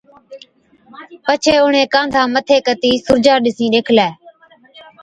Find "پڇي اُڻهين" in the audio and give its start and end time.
1.25-1.91